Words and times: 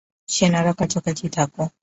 সেনারা, 0.29 0.71
কাছাকাছি 0.73 1.25
থাকো! 1.29 1.63